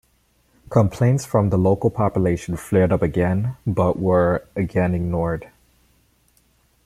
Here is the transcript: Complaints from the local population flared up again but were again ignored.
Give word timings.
Complaints 0.71 1.27
from 1.27 1.51
the 1.51 1.59
local 1.59 1.91
population 1.91 2.57
flared 2.57 2.91
up 2.91 3.03
again 3.03 3.55
but 3.67 3.99
were 3.99 4.47
again 4.55 4.95
ignored. 4.95 5.51